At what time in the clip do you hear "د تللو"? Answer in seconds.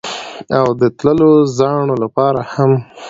0.79-1.31